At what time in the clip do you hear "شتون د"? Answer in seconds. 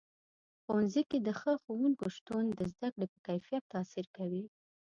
2.15-2.61